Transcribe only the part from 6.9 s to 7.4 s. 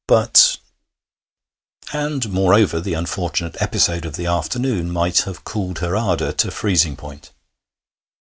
point.